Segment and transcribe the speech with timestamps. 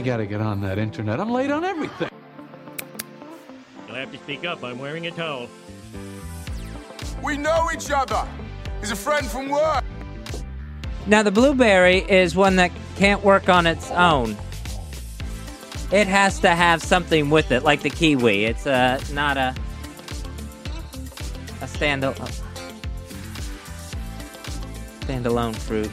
[0.00, 1.20] I gotta get on that internet.
[1.20, 2.08] I'm late on everything.
[3.86, 4.64] You'll have to speak up.
[4.64, 5.46] I'm wearing a towel.
[7.22, 8.26] We know each other.
[8.80, 9.84] He's a friend from work.
[11.06, 14.38] Now, the blueberry is one that can't work on its own.
[15.92, 18.46] It has to have something with it, like the kiwi.
[18.46, 19.54] It's uh, not a
[21.60, 22.42] a standalone
[25.00, 25.90] standalone fruit.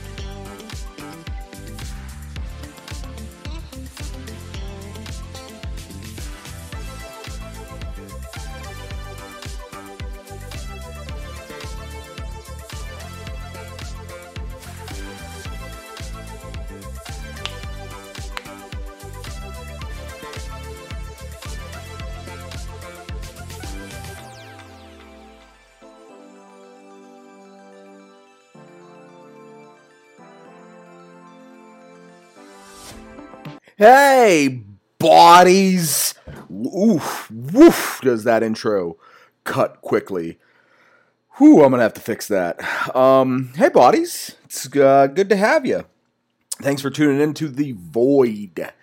[33.89, 34.63] Hey,
[34.99, 36.13] Buddays!
[36.51, 38.97] Oof, woof, does that intro
[39.45, 40.39] cut quickly.
[41.37, 42.59] Whew, I'm gonna have to fix that.
[42.93, 45.85] Um, hey, Buddays, it's uh, good to have you.
[46.61, 48.73] Thanks for tuning in to The Void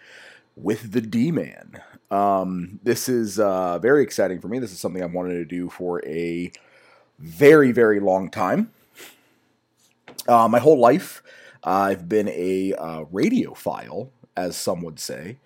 [0.57, 1.83] with the D Man.
[2.11, 4.59] Um, this is uh, very exciting for me.
[4.59, 6.51] This is something I've wanted to do for a
[7.19, 8.71] very, very long time.
[10.27, 11.23] Uh, my whole life,
[11.63, 15.39] I've been a uh, radiophile as some would say.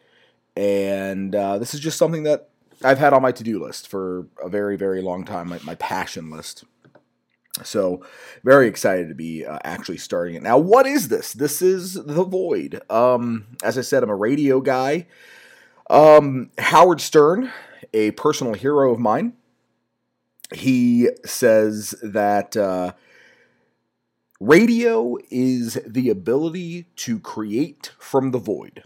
[0.56, 2.48] And uh, this is just something that
[2.83, 5.75] I've had on my to do list for a very, very long time, my, my
[5.77, 6.64] passion list.
[7.64, 8.05] So,
[8.44, 10.42] very excited to be uh, actually starting it.
[10.42, 11.33] Now, what is this?
[11.33, 12.81] This is The Void.
[12.89, 15.06] Um, as I said, I'm a radio guy.
[15.91, 17.50] Um, Howard Stern,
[17.92, 19.33] a personal hero of mine,
[20.53, 22.92] he says that uh,
[24.41, 28.84] Radio is the ability to create from the void.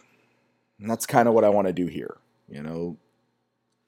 [0.81, 2.17] And that's kind of what I want to do here.
[2.48, 2.97] You know,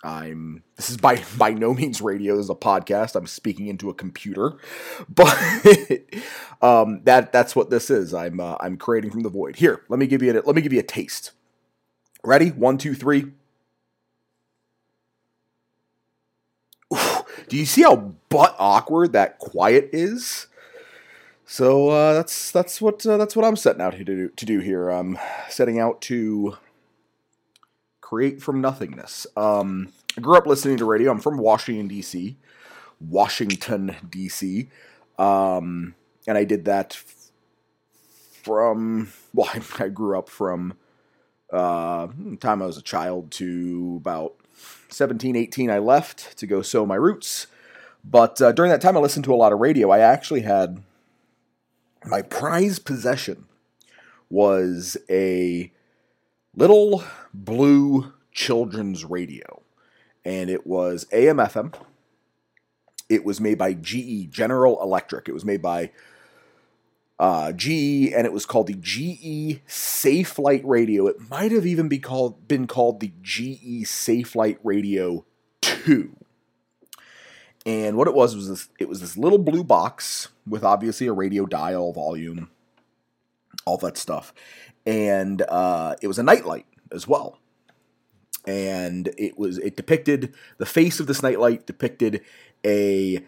[0.02, 3.16] I'm this is by by no means radio this is a podcast.
[3.16, 4.58] I'm speaking into a computer.
[5.08, 5.36] But
[6.60, 8.12] um, that that's what this is.
[8.12, 9.56] I'm uh, I'm creating from the void.
[9.56, 11.32] Here, let me give you a, let me give you a taste.
[12.22, 12.50] Ready?
[12.50, 13.32] One, two, three.
[17.48, 20.46] Do you see how butt awkward that quiet is?
[21.46, 24.60] So uh, that's that's what uh, that's what I'm setting out to do, to do
[24.60, 24.88] here.
[24.88, 25.18] I'm
[25.48, 26.56] setting out to
[28.00, 29.26] create from nothingness.
[29.36, 31.10] Um, I grew up listening to radio.
[31.10, 32.36] I'm from Washington D.C.
[33.00, 34.68] Washington D.C.
[35.18, 35.94] Um,
[36.26, 37.30] and I did that f-
[38.42, 40.74] from well, I, I grew up from
[41.52, 42.08] uh,
[42.40, 44.34] time I was a child to about
[44.88, 45.70] 17, 18.
[45.70, 47.48] I left to go sow my roots.
[48.02, 49.90] But uh, during that time, I listened to a lot of radio.
[49.90, 50.82] I actually had
[52.06, 53.46] my prize possession
[54.30, 55.72] was a
[56.54, 59.62] little blue children's radio,
[60.24, 61.74] and it was AM FM.
[63.08, 65.28] It was made by GE General Electric.
[65.28, 65.90] It was made by
[67.18, 71.06] uh, GE, and it was called the GE Safelite Radio.
[71.06, 75.24] It might have even be called been called the GE Safelite Radio
[75.60, 76.16] Two.
[77.66, 81.12] And what it was was this, it was this little blue box with obviously a
[81.12, 82.50] radio dial, volume,
[83.64, 84.34] all that stuff,
[84.84, 87.38] and uh, it was a nightlight as well.
[88.46, 92.20] And it was it depicted the face of this nightlight depicted
[92.66, 93.24] a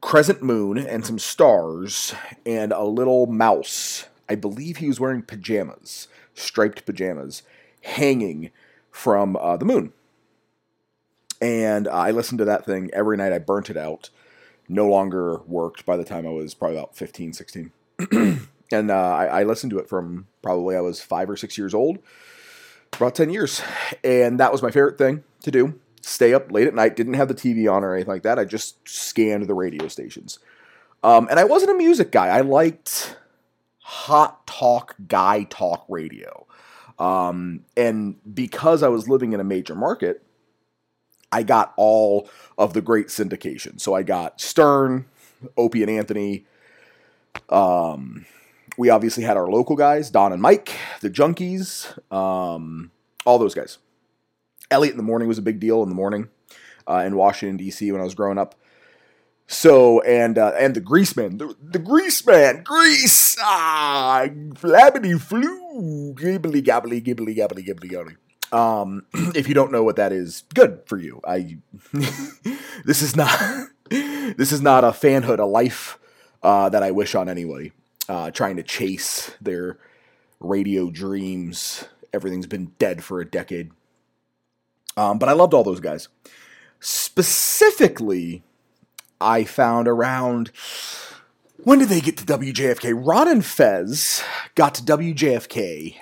[0.00, 2.14] crescent moon and some stars
[2.46, 4.06] and a little mouse.
[4.30, 7.42] I believe he was wearing pajamas, striped pajamas,
[7.82, 8.50] hanging
[8.90, 9.92] from uh, the moon
[11.40, 13.32] and I listened to that thing every night.
[13.32, 14.10] I burnt it out.
[14.68, 17.72] No longer worked by the time I was probably about 15, 16.
[18.72, 21.74] and uh, I, I, listened to it from probably I was five or six years
[21.74, 21.98] old,
[22.94, 23.62] about 10 years.
[24.04, 25.80] And that was my favorite thing to do.
[26.02, 28.38] Stay up late at night, didn't have the TV on or anything like that.
[28.38, 30.38] I just scanned the radio stations.
[31.02, 32.28] Um, and I wasn't a music guy.
[32.28, 33.16] I liked
[33.78, 36.46] hot talk, guy talk radio.
[36.98, 40.22] Um, and because I was living in a major market,
[41.30, 43.80] I got all of the great syndication.
[43.80, 45.06] So I got Stern,
[45.56, 46.46] Opie and Anthony.
[47.48, 48.26] Um,
[48.76, 52.90] we obviously had our local guys, Don and Mike, the Junkies, um,
[53.26, 53.78] all those guys.
[54.70, 56.28] Elliot in the morning was a big deal in the morning
[56.88, 57.90] uh, in Washington D.C.
[57.90, 58.54] when I was growing up.
[59.46, 66.12] So and uh, and the Grease Man, the, the Grease Man, Grease, ah, flabbity flu,
[66.14, 68.16] gibbly gabbly gibbly gabbly gibbly gabbly.
[68.52, 71.20] Um, if you don't know what that is, good for you.
[71.26, 71.58] I
[72.84, 73.38] this is not
[73.90, 75.98] this is not a fanhood, a life
[76.42, 77.72] uh, that I wish on anybody.
[78.08, 79.78] Uh, trying to chase their
[80.40, 81.84] radio dreams.
[82.12, 83.70] Everything's been dead for a decade.
[84.96, 86.08] Um, but I loved all those guys.
[86.80, 88.42] Specifically,
[89.20, 90.50] I found around
[91.58, 92.94] when did they get to WJFK?
[92.96, 94.22] Ron and Fez
[94.54, 95.96] got to WJFK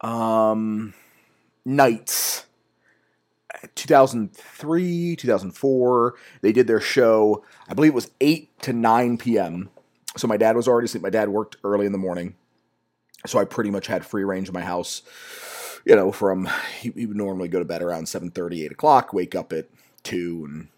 [0.00, 0.94] um,
[1.66, 2.46] nights
[3.74, 6.14] 2003, 2004.
[6.40, 9.70] They did their show, I believe it was 8 to 9 p.m.
[10.16, 11.02] So my dad was already asleep.
[11.02, 12.34] My dad worked early in the morning.
[13.26, 15.02] So I pretty much had free range in my house.
[15.84, 16.48] You know, from
[16.80, 19.68] he, he would normally go to bed around 7 8 o'clock, wake up at
[20.04, 20.68] 2 and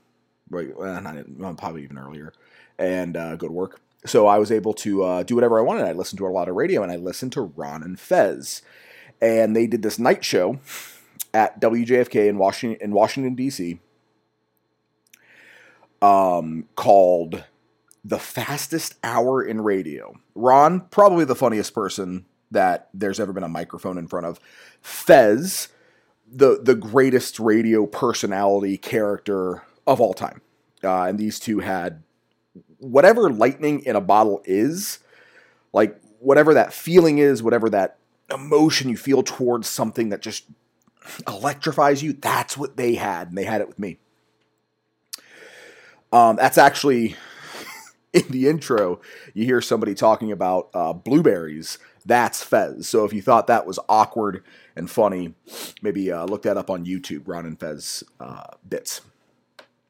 [0.50, 2.32] well, not, probably even earlier,
[2.78, 3.80] and uh, go to work.
[4.06, 5.84] So I was able to uh, do whatever I wanted.
[5.84, 8.62] I listened to a lot of radio, and I listened to Ron and Fez,
[9.20, 10.58] and they did this night show
[11.34, 13.80] at WJFK in Washington in Washington D.C.
[16.00, 17.44] Um, called
[18.04, 20.14] the fastest hour in radio.
[20.34, 24.40] Ron, probably the funniest person that there's ever been a microphone in front of.
[24.80, 25.68] Fez,
[26.30, 30.40] the the greatest radio personality character of all time.
[30.82, 32.02] Uh, and these two had
[32.78, 35.00] whatever lightning in a bottle is,
[35.72, 37.98] like whatever that feeling is, whatever that
[38.30, 40.44] emotion you feel towards something that just
[41.26, 43.28] electrifies you, that's what they had.
[43.28, 43.98] And they had it with me.
[46.12, 47.16] Um, that's actually
[48.12, 49.00] in the intro,
[49.34, 51.78] you hear somebody talking about uh, blueberries.
[52.04, 52.88] That's Fez.
[52.88, 54.42] So if you thought that was awkward
[54.74, 55.34] and funny,
[55.82, 59.02] maybe uh, look that up on YouTube, Ron and Fez uh, bits.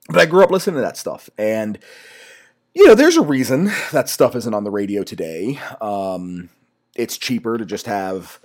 [0.08, 1.30] But I grew up listening to that stuff.
[1.38, 1.78] And,
[2.74, 5.60] you know, there's a reason that stuff isn't on the radio today.
[5.80, 6.48] Um,
[6.98, 8.40] it's cheaper to just have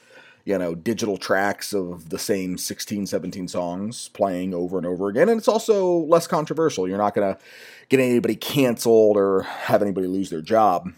[0.46, 5.30] you know, digital tracks of the same 16, 17 songs playing over and over again.
[5.30, 6.88] And it's also less controversial.
[6.88, 7.42] You're not going to
[7.88, 10.92] get anybody canceled or have anybody lose their job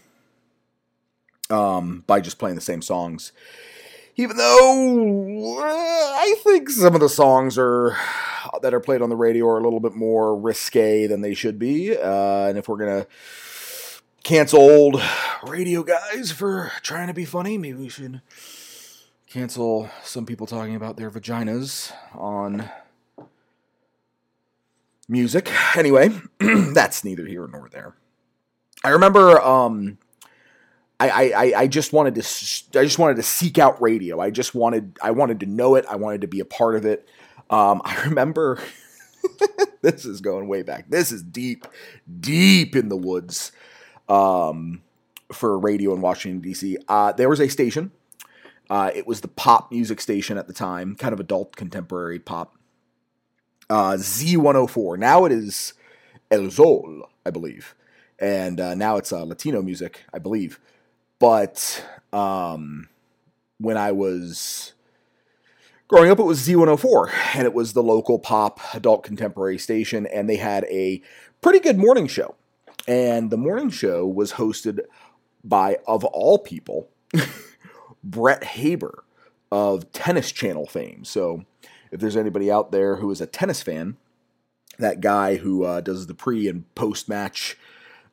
[1.48, 3.32] um, by just playing the same songs.
[4.16, 7.96] Even though uh, I think some of the songs are
[8.62, 11.58] that are played on the radio are a little bit more risque than they should
[11.58, 11.96] be.
[11.96, 13.06] Uh, and if we're gonna
[14.26, 15.00] cancel old
[15.46, 18.20] radio guys for trying to be funny, maybe we should
[19.28, 22.68] cancel some people talking about their vaginas on
[25.08, 25.48] music.
[25.76, 27.94] Anyway, that's neither here nor there.
[28.82, 29.96] I remember um,
[30.98, 34.18] I, I, I just wanted to I just wanted to seek out radio.
[34.18, 35.86] I just wanted I wanted to know it.
[35.88, 37.08] I wanted to be a part of it.
[37.48, 38.60] Um, I remember
[39.82, 40.86] this is going way back.
[40.88, 41.64] This is deep,
[42.20, 43.52] deep in the woods
[44.08, 44.82] um,
[45.32, 46.76] for radio in Washington D.C.
[46.88, 47.90] Uh, there was a station
[48.68, 52.56] uh, it was the pop music station at the time, kind of adult contemporary pop.
[53.70, 54.98] Uh, Z104.
[54.98, 55.74] Now it is
[56.30, 57.74] El Zol, I believe.
[58.18, 60.58] And uh, now it's uh, Latino music, I believe.
[61.18, 62.88] But um,
[63.58, 64.72] when I was
[65.88, 70.28] growing up, it was Z104, and it was the local pop adult contemporary station, and
[70.28, 71.02] they had a
[71.40, 72.34] pretty good morning show.
[72.86, 74.80] And the morning show was hosted
[75.42, 76.88] by, of all people,
[78.04, 79.04] Brett Haber
[79.50, 81.04] of Tennis Channel fame.
[81.04, 81.44] So,
[81.90, 83.96] if there's anybody out there who is a tennis fan,
[84.78, 87.56] that guy who uh, does the pre and post match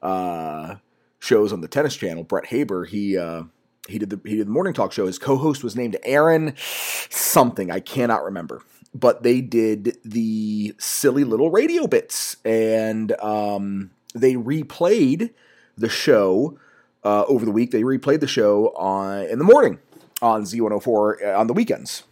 [0.01, 0.75] uh,
[1.19, 3.43] shows on the Tennis Channel, Brett Haber, he uh,
[3.87, 5.06] he did the he did the morning talk show.
[5.06, 8.61] His co-host was named Aaron something I cannot remember,
[8.94, 15.31] but they did the silly little radio bits, and um, they replayed
[15.77, 16.57] the show
[17.03, 17.71] uh, over the week.
[17.71, 19.79] They replayed the show on in the morning
[20.21, 22.03] on Z104 uh, on the weekends.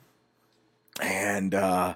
[1.02, 1.96] And uh,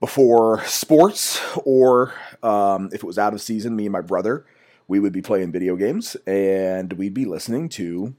[0.00, 2.12] before sports, or
[2.42, 4.44] um, if it was out of season, me and my brother,
[4.86, 8.14] we would be playing video games and we'd be listening to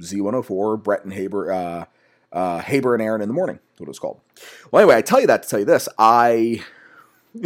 [0.00, 1.84] Z104, Brett and Haber, uh,
[2.32, 3.58] uh, Haber and Aaron in the morning.
[3.78, 4.20] what it was called.
[4.70, 5.88] Well, anyway, I tell you that to tell you this.
[5.98, 6.62] I,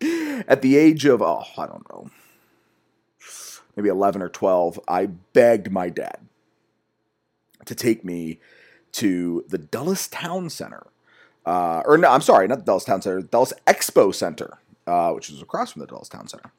[0.48, 2.10] at the age of, oh, I don't know,
[3.76, 6.18] maybe 11 or 12, I begged my dad
[7.64, 8.40] to take me
[8.92, 10.86] to the Dulles Town Center.
[11.44, 15.30] Uh, or no, I'm sorry, not the Dulles Town Center, Dulles Expo Center, uh, which
[15.30, 16.52] is across from the Dulles Town Center.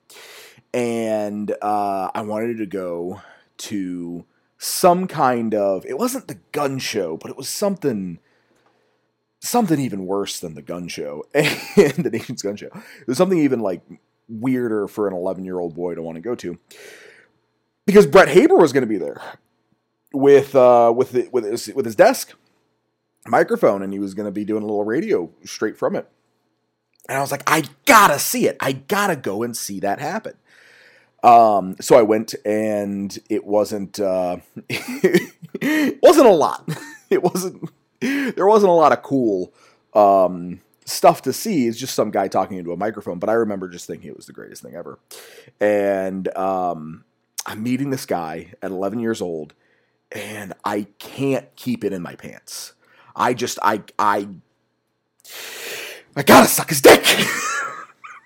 [0.74, 3.22] And uh, I wanted to go
[3.58, 4.25] to
[4.58, 8.19] some kind of, it wasn't the gun show, but it was something
[9.39, 12.67] something even worse than the gun show and the nation's gun show.
[12.67, 13.81] It was something even like
[14.27, 16.58] weirder for an 11 year old boy to want to go to
[17.86, 19.22] because Brett Haber was going to be there
[20.13, 22.34] with uh, with the, with his with his desk
[23.25, 26.08] microphone, and he was going to be doing a little radio straight from it.
[27.08, 28.58] And I was like, I gotta see it.
[28.60, 30.34] I gotta go and see that happen.
[31.24, 34.38] Um, so I went, and it wasn't uh,
[36.03, 36.69] wasn't a lot.
[37.10, 37.69] It wasn't.
[38.01, 39.53] There wasn't a lot of cool
[39.94, 41.68] um, stuff to see.
[41.68, 43.20] It's just some guy talking into a microphone.
[43.20, 45.00] But I remember just thinking it was the greatest thing ever.
[45.60, 47.03] And um,
[47.46, 49.53] I'm meeting this guy at 11 years old,
[50.12, 52.74] and I can't keep it in my pants.
[53.15, 54.27] I just I I
[56.15, 57.03] I gotta suck his dick.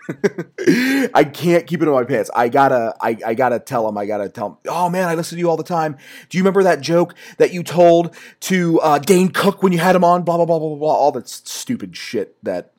[1.14, 2.30] I can't keep it in my pants.
[2.36, 3.98] I gotta, I, I gotta tell him.
[3.98, 4.58] I gotta tell him.
[4.68, 5.98] Oh man, I listen to you all the time.
[6.30, 9.96] Do you remember that joke that you told to uh, Dane Cook when you had
[9.96, 10.24] him on?
[10.24, 10.94] Blah blah blah blah blah.
[10.94, 12.74] All that stupid shit that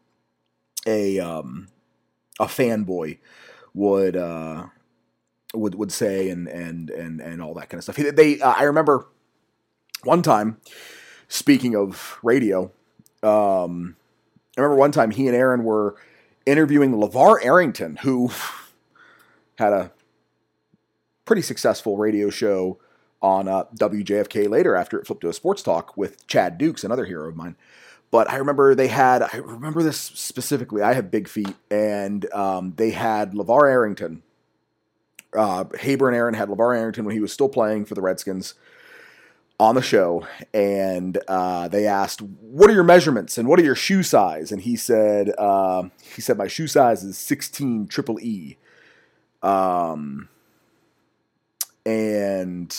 [0.87, 1.69] a um
[2.38, 3.19] a fanboy
[3.73, 4.66] would uh
[5.54, 7.97] would would say and and and and all that kind of stuff.
[7.97, 9.07] They, uh, I remember
[10.02, 10.59] one time.
[11.26, 12.71] Speaking of radio,
[13.23, 13.97] um,
[14.57, 15.97] I remember one time he and Aaron were
[16.47, 18.31] interviewing LeVar Arrington, who
[19.59, 19.93] had a
[21.25, 22.79] pretty successful radio show
[23.23, 27.07] on uh, WJFK later after it flipped to a sports talk with Chad Dukes, another
[27.07, 27.57] hero of mine.
[28.11, 30.83] But I remember they had, I remember this specifically.
[30.83, 34.23] I have big feet, and um, they had LeVar Arrington.
[35.33, 38.55] Uh, Haber and Aaron had LeVar Arrington when he was still playing for the Redskins
[39.61, 43.76] on the show and uh, they asked what are your measurements and what are your
[43.76, 44.50] shoe size?
[44.50, 45.84] And he said uh,
[46.14, 48.56] he said my shoe size is 16 triple e.
[49.42, 50.28] Um,
[51.87, 52.75] and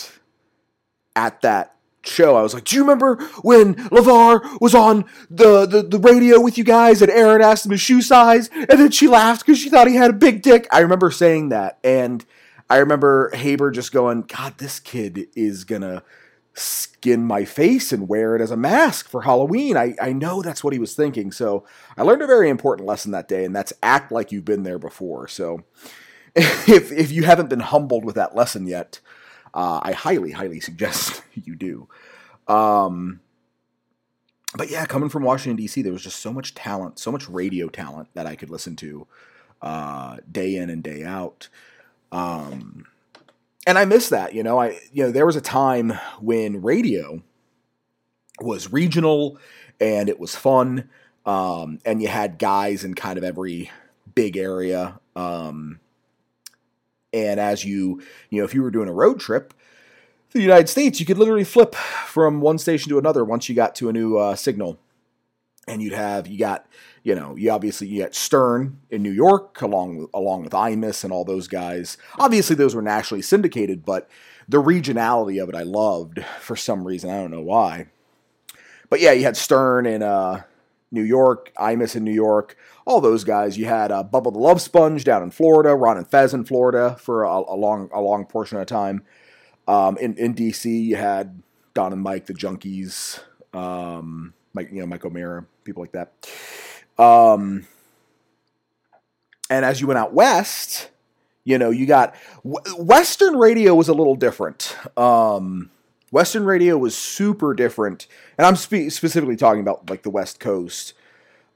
[1.14, 1.72] at that
[2.04, 6.40] show i was like do you remember when levar was on the, the, the radio
[6.40, 8.48] with you guys and aaron asked him his shoe size?
[8.52, 10.68] And then she laughed because she thought he had a big dick.
[10.70, 12.24] I remember saying that and
[12.68, 16.02] i remember haber just going god this kid is gonna
[16.58, 19.76] skin my face and wear it as a mask for Halloween.
[19.76, 21.30] I, I know that's what he was thinking.
[21.30, 24.62] So I learned a very important lesson that day, and that's act like you've been
[24.62, 25.28] there before.
[25.28, 25.64] So
[26.34, 29.00] if, if you haven't been humbled with that lesson yet,
[29.52, 31.88] uh, I highly, highly suggest you do.
[32.48, 33.20] Um,
[34.56, 37.68] but yeah, coming from Washington, D.C., there was just so much talent, so much radio
[37.68, 39.06] talent that I could listen to
[39.60, 41.48] uh, day in and day out.
[42.12, 42.86] Um,
[43.66, 44.34] and I miss that.
[44.34, 47.22] You know, I you know there was a time when radio
[48.40, 49.38] was regional
[49.80, 50.88] and it was fun,
[51.26, 53.70] um, and you had guys in kind of every
[54.14, 55.00] big area.
[55.14, 55.80] Um,
[57.12, 59.52] and as you you know, if you were doing a road trip,
[60.32, 63.74] the United States, you could literally flip from one station to another once you got
[63.76, 64.78] to a new uh, signal,
[65.66, 66.66] and you'd have you got
[67.06, 71.04] you know, you obviously you got Stern in New York along with, along with Imus
[71.04, 71.96] and all those guys.
[72.18, 74.10] Obviously, those were nationally syndicated, but
[74.48, 77.08] the regionality of it I loved for some reason.
[77.08, 77.86] I don't know why.
[78.90, 80.42] But yeah, you had Stern in uh,
[80.90, 83.56] New York, Imus in New York, all those guys.
[83.56, 86.96] You had uh, Bubba the Love Sponge down in Florida, Ron and Fez in Florida
[86.98, 89.04] for a, a long a long portion of time.
[89.68, 91.40] Um, in in DC, you had
[91.72, 93.20] Don and Mike, the Junkies,
[93.54, 96.12] um, Mike, you know, Mike O'Meara, people like that.
[96.98, 97.66] Um,
[99.50, 100.90] and as you went out west,
[101.44, 104.76] you know, you got Western radio was a little different.
[104.96, 105.70] Um,
[106.10, 110.94] Western radio was super different, and I'm spe- specifically talking about like the West Coast.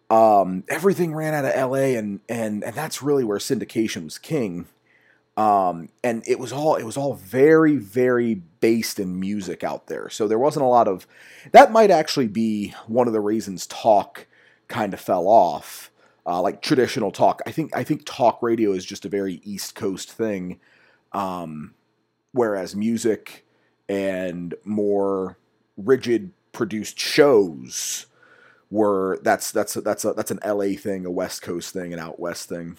[0.08, 1.96] Um, everything ran out of L.A.
[1.96, 4.66] and and and that's really where syndication was king.
[5.36, 10.08] Um, and it was all it was all very very based in music out there.
[10.08, 11.06] So there wasn't a lot of
[11.52, 11.72] that.
[11.72, 14.26] Might actually be one of the reasons talk
[14.70, 15.90] kind of fell off.
[16.26, 19.74] Uh, like traditional talk, I think I think talk radio is just a very East
[19.74, 20.60] Coast thing,
[21.12, 21.74] um,
[22.32, 23.46] whereas music
[23.88, 25.38] and more
[25.76, 28.06] rigid produced shows
[28.70, 32.20] were that's that's that's a, that's an LA thing, a West Coast thing, an out
[32.20, 32.76] west thing.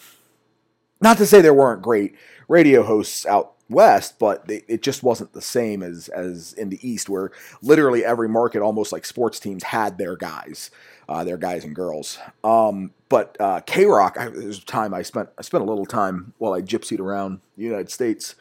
[1.01, 2.15] Not to say there weren't great
[2.47, 7.09] radio hosts out west, but it just wasn't the same as as in the east,
[7.09, 10.69] where literally every market, almost like sports teams, had their guys
[11.11, 12.17] uh, their guys and girls.
[12.41, 16.33] Um, but uh, K Rock, there's a time I spent I spent a little time
[16.37, 18.35] while I gypsied around the United States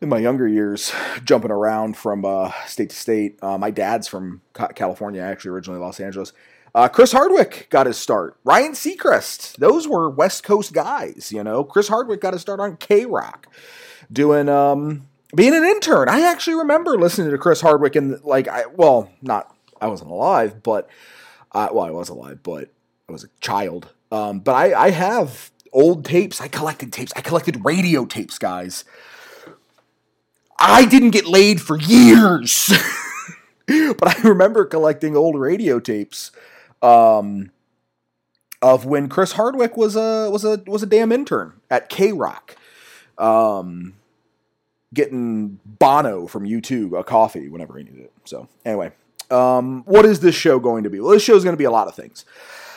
[0.00, 0.92] in my younger years,
[1.24, 3.36] jumping around from uh, state to state.
[3.42, 4.42] Uh, my dad's from
[4.74, 6.32] California, actually originally Los Angeles.
[6.74, 8.38] Uh, Chris Hardwick got his start.
[8.44, 11.64] Ryan Seacrest, those were West Coast guys, you know.
[11.64, 13.46] Chris Hardwick got his start on K Rock,
[14.10, 16.08] doing um, being an intern.
[16.08, 20.62] I actually remember listening to Chris Hardwick and like I well, not I wasn't alive,
[20.62, 20.88] but
[21.52, 22.70] uh, well, I was alive, but
[23.08, 23.88] I was a child.
[24.10, 26.40] Um, but I, I have old tapes.
[26.40, 27.12] I collected tapes.
[27.14, 28.84] I collected radio tapes, guys.
[30.58, 32.72] I didn't get laid for years,
[33.66, 36.30] but I remember collecting old radio tapes
[36.82, 37.50] um,
[38.60, 42.56] of when Chris Hardwick was a was a was a damn intern at K Rock.
[43.18, 43.94] Um,
[44.94, 48.12] getting Bono from U2 a coffee whenever he needed it.
[48.24, 48.92] So, anyway,
[49.30, 51.00] um, what is this show going to be?
[51.00, 52.24] Well, this show is going to be a lot of things.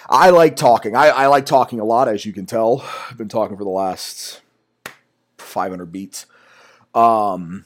[0.09, 0.95] I like talking.
[0.95, 2.85] I, I like talking a lot, as you can tell.
[3.09, 4.41] I've been talking for the last
[5.37, 6.27] 500 beats.
[6.93, 7.65] Um,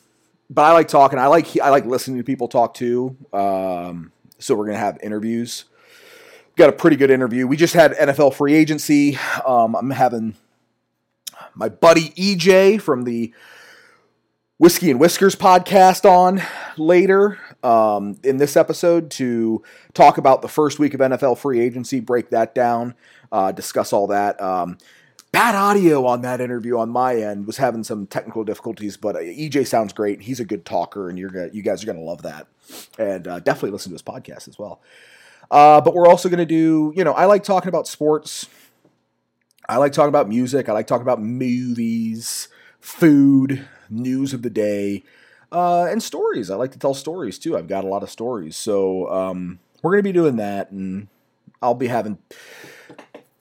[0.49, 1.19] but I like talking.
[1.19, 3.15] I like I like listening to people talk too.
[3.31, 5.65] Um, so we're gonna have interviews.
[6.59, 7.47] Got a pretty good interview.
[7.47, 9.17] We just had NFL free agency.
[9.45, 10.35] Um, I'm having
[11.55, 13.33] my buddy EJ from the
[14.57, 16.41] Whiskey and Whiskers podcast on
[16.77, 19.63] later um, in this episode to
[19.93, 22.93] talk about the first week of NFL free agency, break that down,
[23.31, 24.41] uh, discuss all that.
[24.41, 24.77] Um,
[25.31, 29.19] bad audio on that interview on my end was having some technical difficulties, but uh,
[29.19, 30.23] EJ sounds great.
[30.23, 32.47] He's a good talker, and you're gonna, you guys are gonna love that,
[32.97, 34.81] and uh, definitely listen to his podcast as well.
[35.51, 38.47] Uh, but we're also gonna do, you know, I like talking about sports.
[39.67, 40.69] I like talking about music.
[40.69, 45.03] I like talking about movies, food, news of the day,
[45.51, 46.49] uh, and stories.
[46.49, 47.57] I like to tell stories too.
[47.57, 51.07] I've got a lot of stories, so um, we're gonna be doing that, and
[51.61, 52.17] I'll be having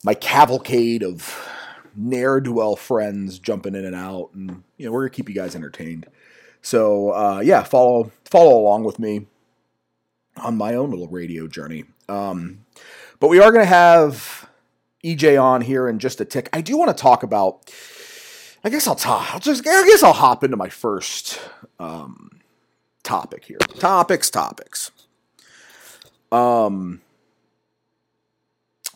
[0.05, 1.49] my cavalcade of
[1.95, 5.35] ne'er do well friends jumping in and out, and you know we're gonna keep you
[5.35, 6.07] guys entertained.
[6.63, 9.27] So uh, yeah, follow follow along with me
[10.37, 11.85] on my own little radio journey.
[12.09, 12.65] Um,
[13.21, 14.49] but we are gonna have
[15.05, 16.49] EJ on here in just a tick.
[16.53, 17.73] I do want to talk about.
[18.65, 19.33] I guess I'll talk.
[19.33, 19.67] I'll just.
[19.67, 21.41] I guess I'll hop into my first
[21.79, 22.41] um,
[23.03, 23.59] topic here.
[23.59, 24.91] Topics, topics.
[26.33, 27.01] Um.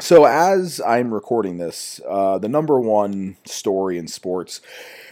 [0.00, 4.60] So as I'm recording this, uh, the number one story in sports,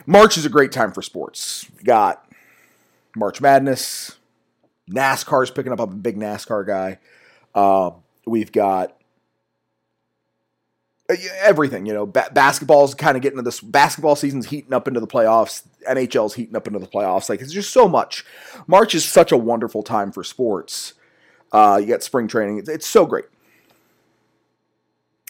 [0.05, 1.65] March is a great time for sports.
[1.79, 2.27] We got
[3.15, 4.17] March Madness,
[4.91, 5.79] NASCAR's picking up.
[5.79, 6.99] I'm a big NASCAR guy.
[7.55, 7.91] Uh,
[8.27, 8.97] we've got
[11.11, 11.87] uh, everything.
[11.87, 13.61] You know, ba- basketball's kind of getting into this.
[13.61, 15.63] Basketball season's heating up into the playoffs.
[15.89, 17.29] NHL's heating up into the playoffs.
[17.29, 18.25] Like it's just so much.
[18.67, 20.95] March is such a wonderful time for sports.
[21.53, 22.59] Uh, you got spring training.
[22.59, 23.25] It's, it's so great.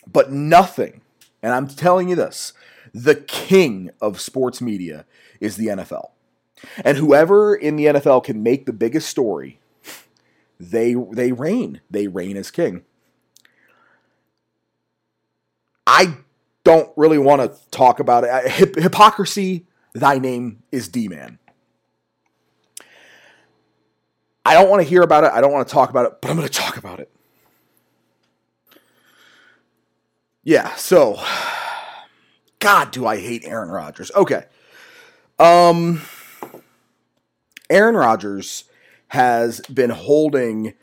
[0.07, 1.03] But nothing,
[1.43, 2.53] and I'm telling you this,
[2.93, 5.07] the king of sports media
[5.41, 6.11] is the NFL.
[6.85, 9.60] And whoever in the NFL can make the biggest story,
[10.61, 11.81] they they reign.
[11.91, 12.83] They reign as king.
[15.87, 16.19] I
[16.63, 18.51] don't really want to talk about it.
[18.53, 21.39] Hip- hypocrisy, thy name is D man.
[24.45, 25.33] I don't want to hear about it.
[25.33, 27.11] I don't want to talk about it, but I'm going to talk about it.
[30.45, 31.19] Yeah, so
[32.59, 34.11] God, do I hate Aaron Rodgers.
[34.15, 34.45] Okay.
[35.39, 36.03] Um
[37.71, 38.65] Aaron Rodgers
[39.11, 40.75] has been holding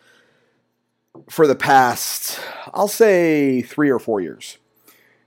[1.29, 2.39] for the past
[2.73, 4.57] I'll say 3 or 4 years.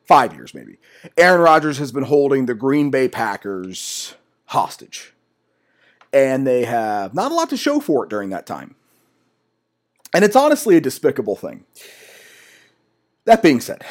[0.04, 0.78] 5 years maybe.
[1.16, 4.14] Aaron Rodgers has been holding the Green Bay Packers
[4.46, 5.12] hostage.
[6.12, 8.74] And they have not a lot to show for it during that time.
[10.12, 11.64] And it's honestly a despicable thing.
[13.24, 13.84] That being said,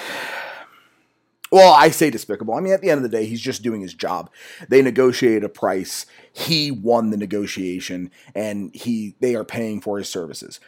[1.52, 2.54] well, I say despicable.
[2.54, 4.30] I mean, at the end of the day, he's just doing his job.
[4.68, 6.06] They negotiated a price.
[6.32, 10.60] He won the negotiation, and he they are paying for his services.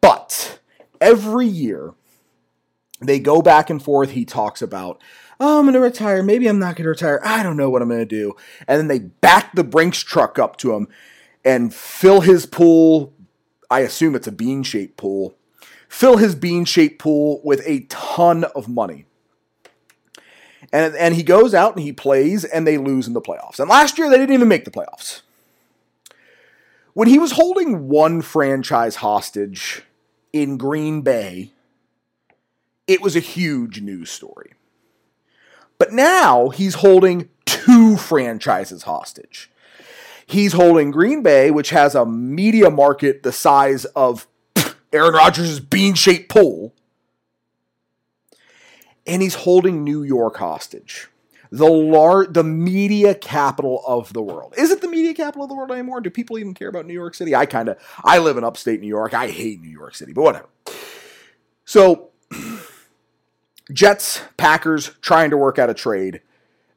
[0.00, 0.60] But
[1.00, 1.94] every year,
[3.00, 4.10] they go back and forth.
[4.10, 5.00] He talks about,
[5.38, 6.22] oh, I'm going to retire.
[6.22, 7.20] Maybe I'm not going to retire.
[7.24, 8.34] I don't know what I'm going to do.
[8.66, 10.88] And then they back the Brinks truck up to him
[11.44, 13.12] and fill his pool.
[13.70, 15.36] I assume it's a bean shaped pool
[15.90, 19.04] fill his bean shaped pool with a ton of money.
[20.72, 23.58] And, and he goes out and he plays and they lose in the playoffs.
[23.58, 25.22] And last year they didn't even make the playoffs.
[26.92, 29.82] When he was holding one franchise hostage
[30.32, 31.52] in Green Bay,
[32.86, 34.52] it was a huge news story.
[35.78, 39.50] But now he's holding two franchises hostage.
[40.26, 44.26] He's holding Green Bay, which has a media market the size of
[44.92, 46.74] Aaron Rodgers' bean shaped pool.
[49.10, 51.08] And he's holding New York hostage.
[51.50, 54.54] The lar- the media capital of the world.
[54.56, 56.00] Is it the media capital of the world anymore?
[56.00, 57.34] Do people even care about New York City?
[57.34, 59.12] I kind of I live in upstate New York.
[59.12, 60.48] I hate New York City, but whatever.
[61.64, 62.10] So
[63.72, 66.20] Jets, Packers trying to work out a trade.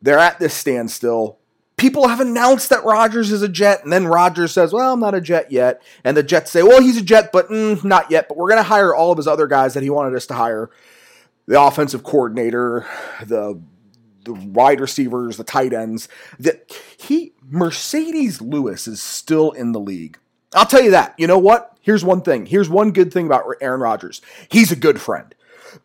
[0.01, 1.37] They're at this standstill
[1.83, 5.15] people have announced that Rodgers is a Jet, and then Rodgers says, "Well, I'm not
[5.15, 8.27] a Jet yet," and the Jets say, "Well, he's a Jet, but mm, not yet.
[8.27, 10.33] But we're going to hire all of his other guys that he wanted us to
[10.33, 10.69] hire:
[11.45, 12.85] the offensive coordinator,
[13.25, 13.61] the
[14.25, 16.07] the wide receivers, the tight ends.
[16.39, 20.17] That he Mercedes Lewis is still in the league.
[20.55, 21.15] I'll tell you that.
[21.17, 21.77] You know what?
[21.81, 22.45] Here's one thing.
[22.45, 24.21] Here's one good thing about Aaron Rodgers.
[24.49, 25.33] He's a good friend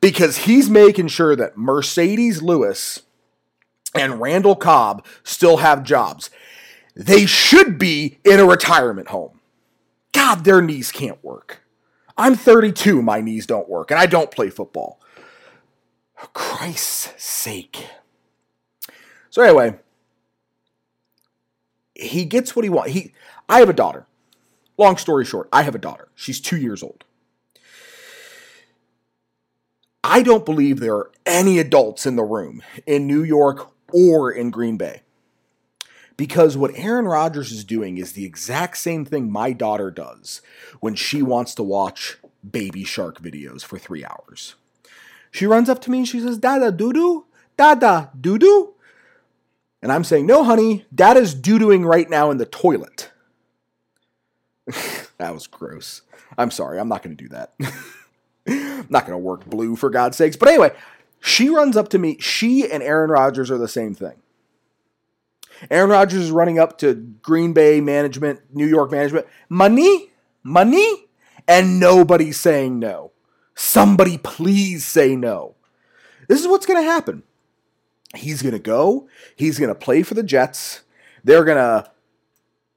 [0.01, 3.03] because he's making sure that Mercedes Lewis
[3.95, 6.31] and Randall Cobb still have jobs.
[6.95, 9.41] they should be in a retirement home.
[10.13, 11.63] God, their knees can't work.
[12.17, 15.01] I'm 32, my knees don't work, and I don't play football.
[16.19, 17.87] For Christ's sake.
[19.31, 19.79] So anyway,
[21.95, 22.93] he gets what he wants.
[22.93, 23.13] He
[23.49, 24.07] I have a daughter.
[24.77, 26.09] Long story short, I have a daughter.
[26.17, 27.05] She's 2 years old.
[30.03, 34.51] I don't believe there are any adults in the room in New York or in
[34.51, 35.03] Green Bay.
[36.17, 40.43] Because what Aaron Rodgers is doing is the exact same thing my daughter does
[40.81, 44.57] when she wants to watch baby shark videos for three hours.
[45.31, 47.27] She runs up to me and she says, Dada, doo doo?
[47.57, 48.75] Dada, doo doo?
[49.83, 53.11] And I'm saying, No, honey, Dada's doo dooing right now in the toilet.
[55.19, 56.03] that was gross.
[56.37, 57.55] I'm sorry, I'm not going to do that.
[58.47, 60.37] I'm not going to work blue for God's sakes.
[60.37, 60.73] But anyway,
[61.21, 62.19] she runs up to me.
[62.21, 64.15] She and Aaron Rodgers are the same thing.
[65.71, 69.27] Aaron Rodgers is running up to Green Bay management, New York management.
[69.49, 70.11] Money?
[70.43, 71.07] Money?
[71.49, 73.13] And nobody's saying no.
[73.59, 75.57] Somebody please say no.
[76.29, 77.25] This is what's going to happen.
[78.15, 79.09] He's going to go.
[79.35, 80.83] He's going to play for the Jets.
[81.25, 81.91] They're going to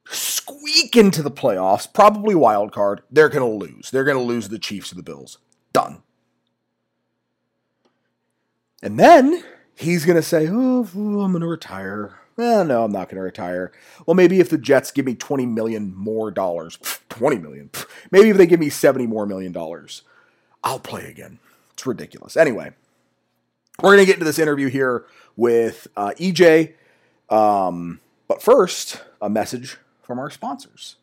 [0.06, 3.02] squeak into the playoffs, probably wild card.
[3.12, 3.92] They're going to lose.
[3.92, 5.38] They're going to lose the Chiefs or the Bills.
[5.72, 6.02] Done.
[8.82, 9.44] And then
[9.76, 12.18] he's going to say, Oh, I'm going to retire.
[12.36, 13.70] Well, no, I'm not going to retire.
[14.04, 16.76] Well, maybe if the Jets give me 20 million more dollars,
[17.08, 17.70] 20 million,
[18.10, 20.02] maybe if they give me 70 more million dollars,
[20.64, 21.38] I'll play again.
[21.72, 22.36] It's ridiculous.
[22.36, 22.72] Anyway,
[23.82, 26.74] we're going to get into this interview here with uh, EJ.
[27.28, 30.96] Um, but first, a message from our sponsors.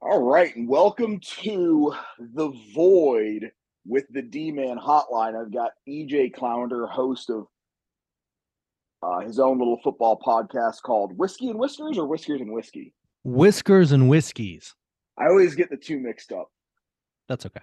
[0.00, 3.52] All right, and welcome to The Void
[3.86, 5.40] with the D Man Hotline.
[5.40, 7.46] I've got EJ Klawender, host of
[9.02, 12.94] uh, his own little football podcast called Whiskey and Whiskers or Whiskers and Whiskey.
[13.24, 14.74] Whiskers and Whiskeys.
[15.18, 16.50] I always get the two mixed up.
[17.28, 17.60] That's okay.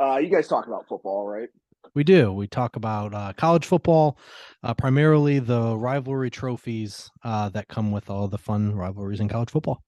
[0.00, 1.48] Uh, you guys talk about football, right?
[1.94, 2.32] We do.
[2.32, 4.18] We talk about uh, college football,
[4.62, 9.50] uh, primarily the rivalry trophies uh, that come with all the fun rivalries in college
[9.50, 9.82] football.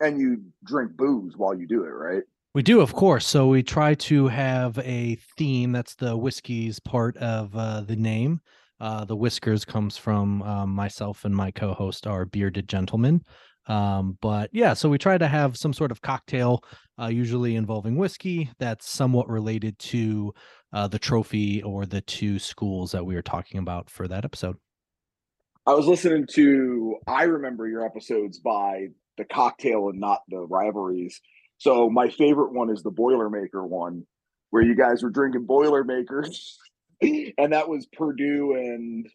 [0.00, 2.22] And you drink booze while you do it, right?
[2.54, 3.26] We do, of course.
[3.26, 5.72] So we try to have a theme.
[5.72, 8.40] That's the whiskeys part of uh, the name.
[8.80, 13.24] Uh, the whiskers comes from um, myself and my co-host, our bearded gentleman.
[13.66, 16.62] Um, but yeah, so we try to have some sort of cocktail,
[17.00, 20.34] uh, usually involving whiskey, that's somewhat related to
[20.72, 24.56] uh, the trophy or the two schools that we were talking about for that episode.
[25.66, 31.20] I was listening to, I remember your episodes by the cocktail and not the rivalries.
[31.56, 34.06] So my favorite one is the Boilermaker one,
[34.50, 36.58] where you guys were drinking Boilermakers,
[37.00, 39.08] and that was Purdue and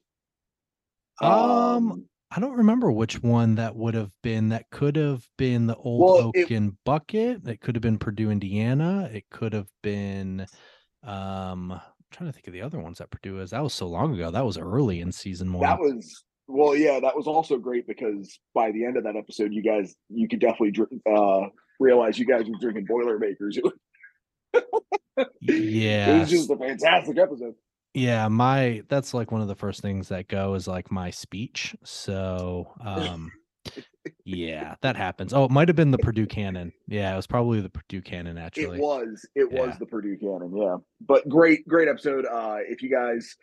[1.21, 4.49] Um, I don't remember which one that would have been.
[4.49, 7.47] That could have been the old Well, Oak it- and Bucket.
[7.47, 9.09] It could have been Purdue, Indiana.
[9.11, 10.45] It could have been.
[11.03, 13.49] Um, I'm trying to think of the other ones that Purdue is.
[13.51, 14.29] That was so long ago.
[14.31, 15.61] That was early in season one.
[15.63, 19.53] that was well, yeah, that was also great because by the end of that episode,
[19.53, 20.73] you guys you could definitely
[21.11, 21.47] uh,
[21.79, 23.57] realize you guys were drinking Boilermakers.
[23.57, 24.61] Yeah,
[25.41, 27.53] it was just a fantastic episode.
[27.93, 28.28] Yeah.
[28.28, 31.75] My that's like one of the first things that go is like my speech.
[31.84, 33.32] So, um,
[34.25, 35.34] yeah, that happens.
[35.34, 36.71] Oh, it might have been the Purdue Cannon.
[36.88, 38.38] Yeah, it was probably the Purdue Cannon.
[38.38, 39.25] Actually, It was.
[39.36, 40.56] It was the Purdue Cannon.
[40.56, 40.78] Yeah.
[41.02, 42.25] But great, great episode.
[42.25, 43.36] Uh, if you guys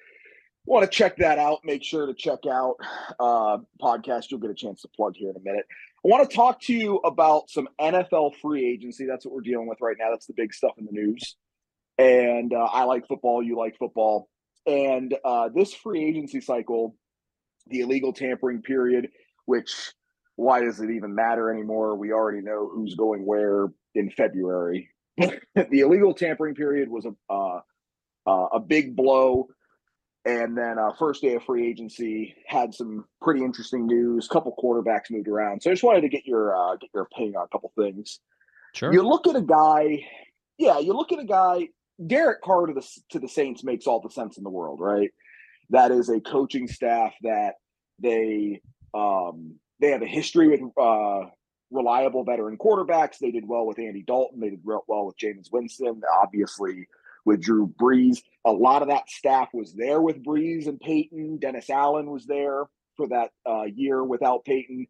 [0.65, 2.77] want to check that out, make sure to check out
[3.21, 4.31] uh, podcast.
[4.31, 5.65] You'll get a chance to plug here in a minute.
[6.05, 9.07] I want to talk to you about some NFL free agency.
[9.07, 10.11] That's what we're dealing with right now.
[10.11, 11.37] That's the big stuff in the news.
[11.99, 13.43] And uh, I like football.
[13.43, 14.29] You like football.
[14.67, 16.97] And uh, this free agency cycle,
[17.69, 19.11] the illegal tampering period,
[19.45, 19.93] which
[20.37, 21.97] why does it even matter anymore?
[21.97, 24.91] We already know who's going where in February.
[25.19, 27.61] the illegal tampering period was a uh,
[28.27, 29.49] uh, a big blow,
[30.25, 34.27] and then uh, first day of free agency had some pretty interesting news.
[34.27, 37.05] A couple quarterbacks moved around, so I just wanted to get your uh, get your
[37.05, 38.21] opinion on a couple things.
[38.75, 38.93] sure.
[38.93, 40.05] You look at a guy,
[40.59, 41.69] yeah, you look at a guy.
[42.05, 45.11] Derek Carr to the to the Saints makes all the sense in the world, right?
[45.71, 47.55] That is a coaching staff that
[47.99, 48.61] they
[48.95, 51.29] um, they have a history with uh,
[51.71, 53.19] reliable veteran quarterbacks.
[53.19, 54.41] They did well with Andy Dalton.
[54.41, 56.03] They did well with Jameis Winston.
[56.23, 56.87] Obviously,
[57.25, 61.39] with Drew Brees, a lot of that staff was there with Brees and Payton.
[61.39, 62.65] Dennis Allen was there
[62.97, 64.87] for that uh, year without Payton.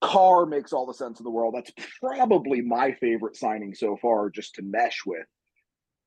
[0.00, 1.54] Carr makes all the sense in the world.
[1.56, 5.26] That's probably my favorite signing so far, just to mesh with.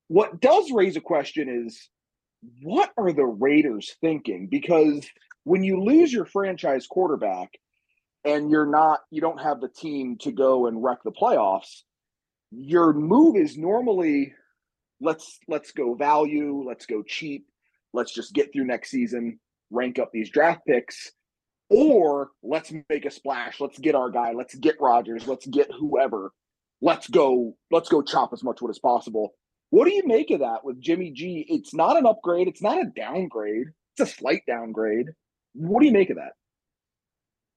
[0.08, 1.88] What does raise a question is
[2.62, 4.48] what are the Raiders thinking?
[4.50, 5.06] Because
[5.44, 7.50] when you lose your franchise quarterback
[8.24, 11.82] and you're not, you don't have the team to go and wreck the playoffs,
[12.50, 14.32] your move is normally
[15.00, 17.46] let's let's go value, let's go cheap,
[17.92, 19.38] let's just get through next season,
[19.70, 21.12] rank up these draft picks,
[21.70, 26.32] or let's make a splash, let's get our guy, let's get Rodgers, let's get whoever,
[26.80, 29.34] let's go, let's go chop as much wood as possible.
[29.70, 31.44] What do you make of that with Jimmy G?
[31.48, 35.08] It's not an upgrade, it's not a downgrade, it's a slight downgrade.
[35.54, 36.32] What do you make of that?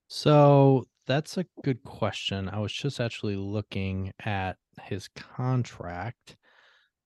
[0.07, 2.49] So that's a good question.
[2.49, 6.35] I was just actually looking at his contract.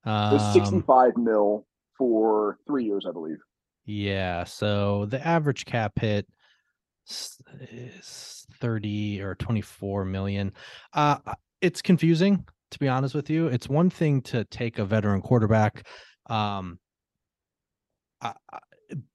[0.05, 3.37] It was Um, 65 mil for three years, I believe.
[3.85, 6.27] Yeah, so the average cap hit
[7.07, 10.53] is 30 or 24 million.
[10.93, 11.17] Uh,
[11.61, 13.47] it's confusing to be honest with you.
[13.47, 15.87] It's one thing to take a veteran quarterback
[16.27, 16.79] um
[18.21, 18.59] I- I-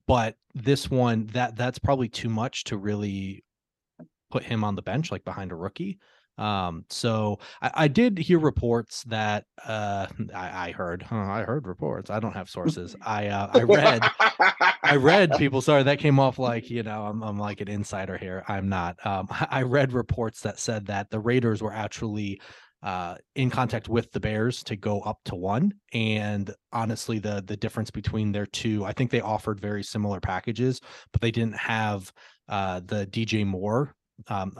[0.06, 3.44] but this one that that's probably too much to really
[4.30, 5.98] put him on the bench like behind a rookie.
[6.38, 11.66] Um, so I, I did hear reports that uh I, I heard, huh, I heard
[11.66, 12.10] reports.
[12.10, 12.96] I don't have sources.
[13.06, 14.02] I uh I read
[14.82, 15.60] I read people.
[15.60, 18.44] Sorry, that came off like you know I'm I'm like an insider here.
[18.48, 19.04] I'm not.
[19.06, 22.40] Um, I read reports that said that the Raiders were actually
[22.82, 25.72] uh, in contact with the Bears to go up to one.
[25.92, 30.80] And honestly, the the difference between their two, I think they offered very similar packages,
[31.12, 32.12] but they didn't have
[32.48, 33.94] uh, the DJ Moore.
[34.28, 34.52] Um,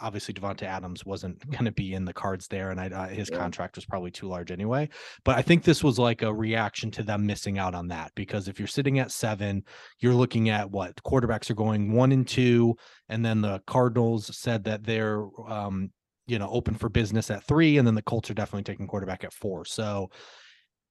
[0.00, 3.28] obviously, Davante Adams wasn't going to be in the cards there, and I, uh, his
[3.30, 3.38] Yeah.
[3.38, 4.88] contract was probably too large anyway.
[5.24, 8.48] But I think this was like a reaction to them missing out on that because
[8.48, 9.64] if you're sitting at seven,
[10.00, 12.76] you're looking at what quarterbacks are going one and two,
[13.08, 15.90] and then the Cardinals said that they're um,
[16.26, 19.24] you know open for business at three, and then the Colts are definitely taking quarterback
[19.24, 19.64] at four.
[19.64, 20.10] So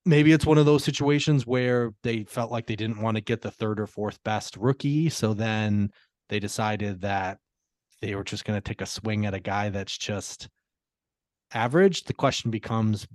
[0.06, 3.40] maybe it's one of those situations where they felt like they didn't want to get
[3.42, 5.90] the third or fourth best rookie, so then
[6.28, 7.38] they decided that
[8.00, 10.48] they were just going to take a swing at a guy that's just
[11.52, 12.04] average.
[12.04, 13.06] The question becomes,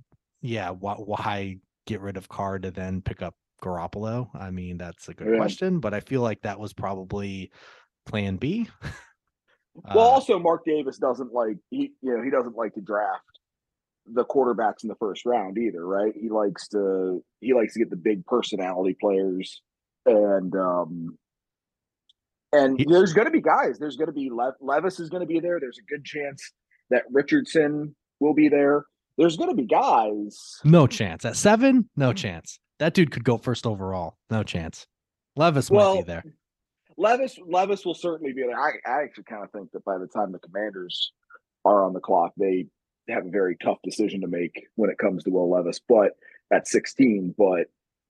[0.41, 4.29] yeah, why, why get rid of Carr to then pick up Garoppolo?
[4.33, 5.37] I mean, that's a good Yeah.
[5.37, 7.51] question, but I feel like that was probably
[8.05, 8.67] plan B.
[9.75, 13.23] Well, Uh, also Mark Davis doesn't like he you know he doesn't like to draft
[14.11, 16.13] the quarterbacks in the first round either, right?
[16.19, 19.61] He likes to he likes to get the big personality players,
[20.05, 21.17] and um,
[22.51, 23.77] and He- there's going to be guys.
[23.79, 25.59] There's going to be Le- Levis is going to be there.
[25.59, 26.51] There's a good chance
[26.89, 28.85] that Richardson will be there.
[29.17, 30.59] There's going to be guys.
[30.63, 31.89] no chance at seven.
[31.95, 32.59] No chance.
[32.79, 34.17] That dude could go first overall.
[34.31, 34.87] No chance.
[35.35, 36.23] Levis might be there.
[36.99, 38.59] Levis Levis will certainly be there.
[38.59, 41.13] I, I actually kind of think that by the time the Commanders
[41.63, 42.67] are on the clock, they
[43.07, 45.79] have a very tough decision to make when it comes to Will Levis.
[45.87, 46.11] But
[46.53, 47.67] at 16, but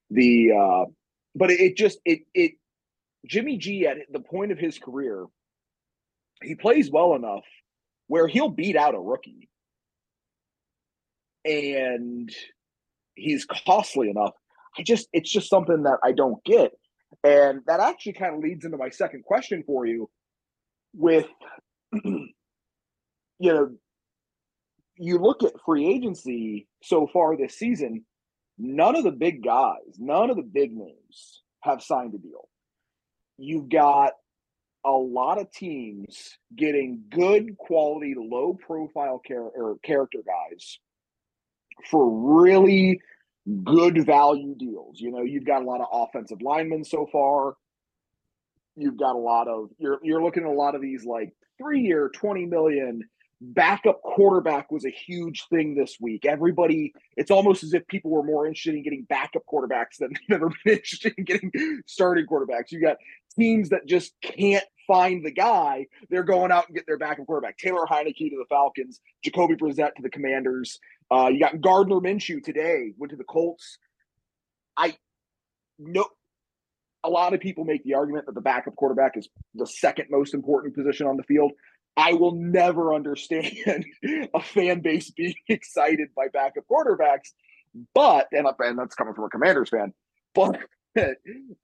[0.09, 0.85] the uh,
[1.35, 2.53] but it, it just it it
[3.27, 5.27] Jimmy G at the point of his career,
[6.41, 7.45] he plays well enough
[8.07, 9.49] where he'll beat out a rookie,
[11.45, 12.33] and
[13.13, 14.33] he's costly enough.
[14.79, 16.71] I just it's just something that I don't get.
[17.23, 20.09] And that actually kind of leads into my second question for you
[20.93, 21.27] with
[22.03, 22.33] you
[23.39, 23.69] know
[24.95, 28.03] you look at free agency so far this season
[28.57, 32.47] none of the big guys none of the big names have signed a deal.
[33.37, 34.13] You've got
[34.85, 39.21] a lot of teams getting good quality low profile
[39.83, 40.79] character guys
[41.89, 43.01] for really
[43.63, 44.99] good value deals.
[44.99, 47.55] You know, you've got a lot of offensive linemen so far.
[48.75, 51.81] You've got a lot of you're you're looking at a lot of these like three
[51.81, 53.03] year, 20 million
[53.41, 56.25] backup quarterback was a huge thing this week.
[56.25, 60.35] Everybody, it's almost as if people were more interested in getting backup quarterbacks than they've
[60.35, 61.51] ever been interested in getting
[61.85, 62.71] starting quarterbacks.
[62.71, 62.97] You got
[63.37, 65.85] teams that just can't find the guy.
[66.09, 67.57] They're going out and get their backup quarterback.
[67.57, 70.79] Taylor Heinicke to the Falcons, Jacoby Brissett to the Commanders.
[71.11, 73.77] Uh, you got Gardner Minshew today, went to the Colts.
[74.77, 74.95] I
[75.79, 76.05] know
[77.03, 80.33] a lot of people make the argument that the backup quarterback is the second most
[80.33, 81.51] important position on the field.
[81.97, 83.85] I will never understand
[84.33, 87.33] a fan base being excited by backup quarterbacks,
[87.93, 89.93] but and, and that's coming from a Commanders fan,
[90.35, 90.59] but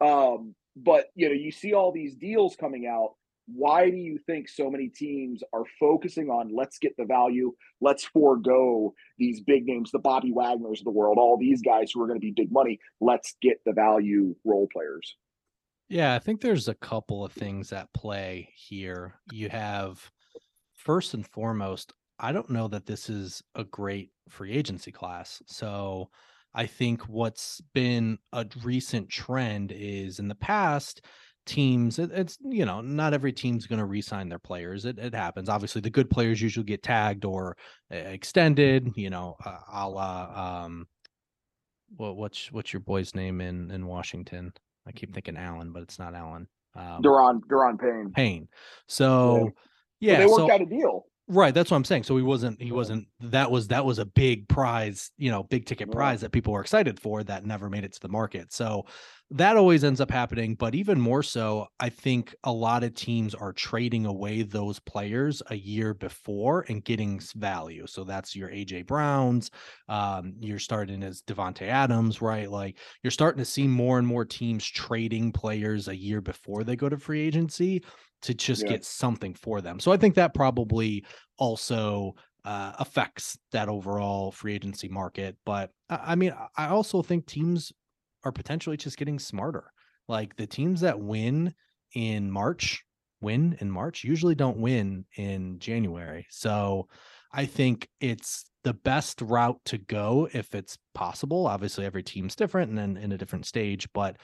[0.01, 3.15] um, but you know you see all these deals coming out.
[3.47, 8.03] Why do you think so many teams are focusing on let's get the value, let's
[8.05, 12.07] forego these big names, the Bobby Wagners of the world, all these guys who are
[12.07, 12.79] going to be big money.
[12.99, 15.15] Let's get the value role players.
[15.89, 19.15] Yeah, I think there's a couple of things at play here.
[19.31, 20.11] You have
[20.73, 25.43] first and foremost, I don't know that this is a great free agency class.
[25.45, 26.09] So
[26.55, 31.05] I think what's been a recent trend is in the past,
[31.45, 35.13] teams it, it's you know not every team's going to re-sign their players it, it
[35.13, 37.55] happens obviously the good players usually get tagged or
[37.91, 40.87] uh, extended you know uh, a la um
[41.97, 44.51] what what's what's your boy's name in in washington
[44.87, 48.11] i keep thinking allen but it's not allen um, Daron Daron Payne.
[48.11, 48.47] Payne.
[48.87, 49.53] So
[50.01, 50.11] Yeah.
[50.11, 51.05] yeah, they worked so, out a deal.
[51.27, 51.55] Right.
[51.55, 52.03] That's what I'm saying.
[52.03, 52.61] So he wasn't.
[52.61, 53.07] He wasn't.
[53.19, 55.09] That was that was a big prize.
[55.17, 57.99] You know, big ticket prize that people were excited for that never made it to
[57.99, 58.53] the market.
[58.53, 58.85] So
[59.31, 60.53] that always ends up happening.
[60.53, 65.41] But even more so, I think a lot of teams are trading away those players
[65.49, 67.87] a year before and getting value.
[67.87, 69.49] So that's your AJ Browns.
[69.89, 72.51] Um, you're starting as Davante Adams, right?
[72.51, 76.75] Like you're starting to see more and more teams trading players a year before they
[76.75, 77.83] go to free agency
[78.23, 78.69] to just Yeah.
[78.69, 79.79] get something for them.
[79.79, 81.05] So I think that probably
[81.37, 85.35] also uh, affects that overall free agency market.
[85.45, 87.71] But I mean, I- I also think teams
[88.23, 89.71] are potentially just getting smarter.
[90.07, 91.55] Like the teams that win
[91.95, 92.83] in March,
[93.21, 96.27] win in March, usually don't win in January.
[96.29, 96.87] So
[97.31, 101.47] I think it's the best route to go if it's possible.
[101.47, 104.17] Obviously, every team's different and then in a different stage, but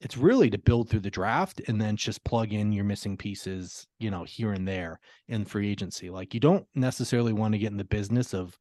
[0.00, 3.86] it's really to build through the draft and then just plug in your missing pieces,
[3.98, 6.10] you know, here and there in free agency.
[6.10, 8.56] Like you don't necessarily want to get in the business of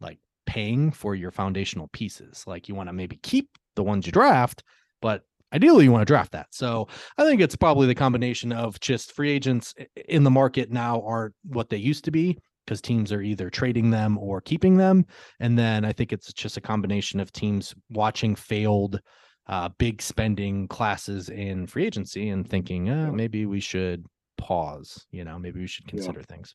[0.00, 2.44] like paying for your foundational pieces.
[2.46, 4.64] Like you want to maybe keep the ones you draft,
[5.00, 5.22] but
[5.52, 6.48] ideally you want to draft that.
[6.50, 9.74] So I think it's probably the combination of just free agents
[10.08, 13.90] in the market now aren't what they used to be because teams are either trading
[13.90, 15.04] them or keeping them.
[15.38, 19.00] And then I think it's just a combination of teams watching failed
[19.46, 23.10] uh, big spending classes in free agency and thinking, uh, Yeah.
[23.10, 24.06] maybe we should
[24.38, 25.06] pause.
[25.10, 25.90] You know, maybe we should Yeah.
[25.90, 26.54] consider things.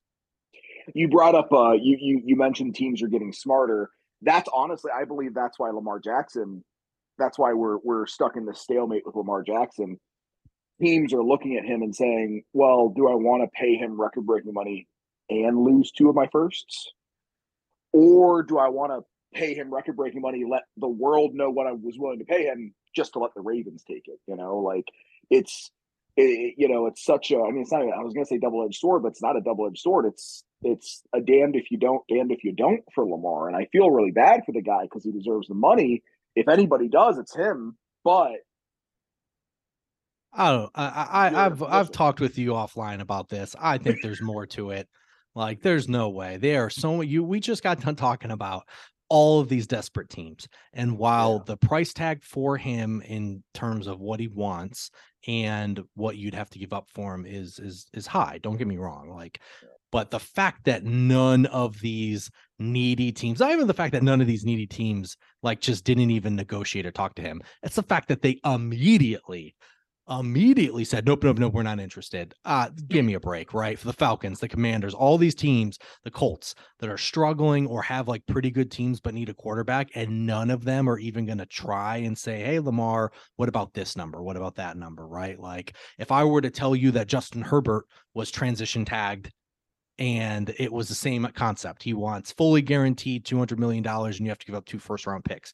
[0.94, 3.90] You brought up uh you you you mentioned teams are getting smarter.
[4.22, 6.64] That's honestly I believe that's why Lamar Jackson
[7.18, 10.00] that's why we're we're stuck in the stalemate with Lamar Jackson.
[10.82, 14.54] Teams are looking at him and saying, "Well, do I want to pay him record-breaking
[14.54, 14.88] money
[15.30, 16.92] and lose two of my firsts,
[17.96, 21.72] or do I want to pay him record-breaking money, let the world know what I
[21.72, 24.86] was willing to pay him, just to let the Ravens take it?" You know, like
[25.30, 25.72] it's
[26.18, 27.38] it, you know, it's such a.
[27.38, 27.82] I mean, it's not.
[27.82, 30.06] I was going to say double-edged sword, but it's not a double-edged sword.
[30.06, 33.68] It's it's a damned if you don't, damned if you don't for Lamar, and I
[33.72, 36.04] feel really bad for the guy because he deserves the money.
[36.36, 37.78] If anybody does, it's him.
[38.04, 38.34] But
[40.34, 40.72] I don't.
[40.76, 43.56] I, I, I've I've talked with you offline about this.
[43.60, 44.90] I think there's more to it.
[45.36, 46.38] Like, there's no way.
[46.38, 47.24] There are so you.
[47.24, 48.64] We just got done talking about
[49.10, 51.54] all of these desperate teams, and while Yeah.
[51.54, 54.90] the price tag for him in terms of what he wants
[55.28, 58.40] and what you'd have to give up for him is is is high.
[58.42, 59.10] Don't get me wrong.
[59.10, 59.42] Like,
[59.92, 64.22] but the fact that none of these needy teams, not even the fact that none
[64.22, 67.42] of these needy teams like just didn't even negotiate or talk to him.
[67.62, 69.56] It's the fact that they immediately
[70.10, 72.34] immediately said, Nope, nope, nope, we're not interested.
[72.46, 73.78] Uh, give me a break, right?
[73.78, 78.08] For the Falcons, the Commanders, all these teams, the Colts that are struggling or have
[78.08, 81.40] like pretty good teams but need a quarterback, and none of them are even going
[81.40, 84.22] to try and say, Hey, Lamar, what about this number?
[84.22, 85.08] What about that number?
[85.08, 85.40] Right?
[85.40, 89.32] Like, if I were to tell you that Justin Herbert was transition tagged
[89.98, 94.40] and it was the same concept, he wants fully guaranteed $200 million and you have
[94.40, 95.54] to give up two first round picks.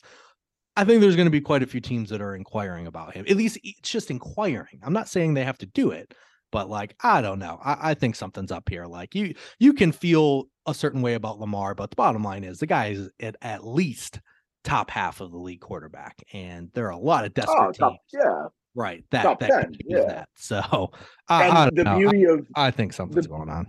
[0.75, 3.25] I think there's going to be quite a few teams that are inquiring about him.
[3.29, 4.79] At least it's just inquiring.
[4.83, 6.13] I'm not saying they have to do it,
[6.51, 7.59] but like I don't know.
[7.63, 8.85] I, I think something's up here.
[8.85, 12.59] Like you, you can feel a certain way about Lamar, but the bottom line is
[12.59, 14.21] the guy is at, at least
[14.63, 17.89] top half of the league quarterback, and there are a lot of oh, desperate oh,
[17.89, 18.45] teams, yeah.
[18.75, 19.03] right?
[19.11, 20.03] That top that 10, yeah.
[20.05, 20.29] that.
[20.35, 20.91] So
[21.27, 21.95] I, I don't the know.
[21.95, 23.67] I- beauty of I, think something's going on.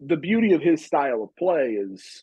[0.00, 2.22] the beauty of his style of play is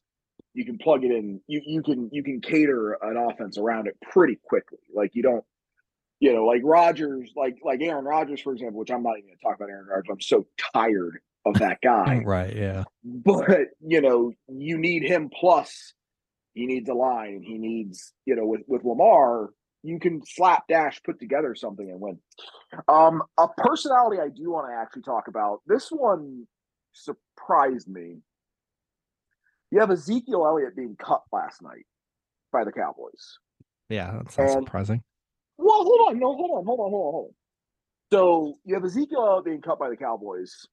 [0.53, 1.41] you can plug it in.
[1.47, 4.79] You you can you can cater an offense around it pretty quickly.
[4.93, 5.43] Like you don't
[6.19, 9.37] you know like Rodgers like like Aaron Rodgers for example which I'm not even going
[9.37, 12.21] to talk about Aaron Rodgers I'm so tired of that guy.
[12.23, 12.55] Right?
[12.55, 12.83] Yeah.
[13.03, 15.93] but you know you need him plus
[16.53, 17.41] he needs a line.
[17.43, 19.49] He needs you know with with Lamar
[19.85, 22.19] you can slapdash put together something and win.
[22.87, 26.47] Um a personality I do want to actually talk about this one
[26.93, 28.19] surprised me
[29.73, 31.85] you have Ezekiel Elliott being cut last night
[32.51, 33.39] by the Cowboys
[33.89, 34.11] Yeah.
[34.17, 35.03] That sounds And- surprising.
[35.57, 37.35] well hold on no hold on hold on hold on hold on
[38.11, 40.67] so you have Ezekiel Elliott being cut by the Cowboys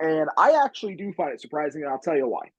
[0.00, 2.50] and I actually do find it surprising, and I'll tell you why.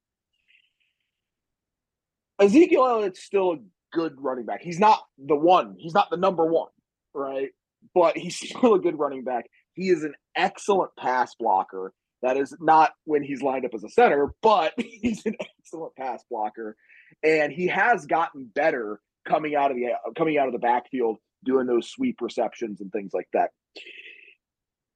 [2.40, 3.58] Ezekiel Elliott's still a
[3.92, 4.62] good running back.
[4.62, 5.76] He's not the one.
[5.78, 6.70] He's not the number one,
[7.14, 7.50] right?
[7.94, 9.46] But he's still a good running back.
[9.74, 11.94] He is an excellent pass blocker.
[12.24, 16.24] That is not when he's lined up as a center, but he's an excellent pass
[16.32, 16.76] blocker.
[17.22, 21.68] And he has gotten better coming out of the coming out of the backfield, doing
[21.68, 23.52] those sweep receptions and things like that.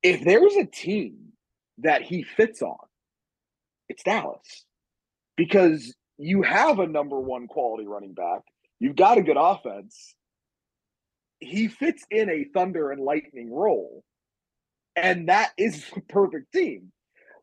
[0.01, 1.33] If there's a team
[1.79, 2.77] that he fits on,
[3.89, 4.65] it's Dallas.
[5.35, 8.41] Because you have a number one quality running back,
[8.79, 10.15] you've got a good offense.
[11.39, 14.03] He fits in a thunder and lightning role.
[14.95, 16.91] And that is the perfect team.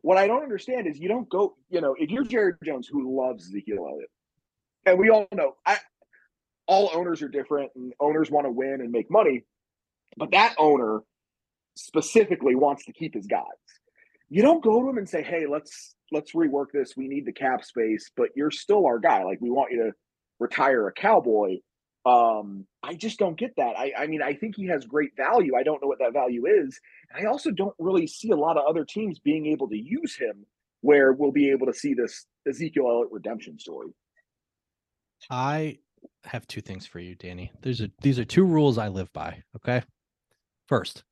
[0.05, 3.19] What I don't understand is you don't go, you know, if you're Jared Jones who
[3.19, 4.11] loves Ezekiel Elliott,
[4.85, 5.79] and we all know I
[6.67, 9.45] all owners are different and owners want to win and make money,
[10.15, 10.99] but that owner
[11.73, 13.41] specifically wants to keep his guys.
[14.29, 16.95] You don't go to him and say, "Hey, let's let's rework this.
[16.95, 19.23] We need the cap space, but you're still our guy.
[19.23, 19.91] Like we want you to
[20.39, 21.55] retire a cowboy."
[22.05, 23.77] Um, I just don't get that.
[23.77, 25.55] I, I mean, I think he has great value.
[25.55, 26.79] I don't know what that value is.
[27.15, 30.45] I also don't really see a lot of other teams being able to use him
[30.81, 33.89] where we'll be able to see this Ezekiel Elliott redemption story.
[35.31, 35.79] I
[36.25, 37.51] have two things for you, Danny.
[37.61, 39.41] There's a these are two rules I live by.
[39.55, 39.81] Okay.
[40.67, 41.03] First,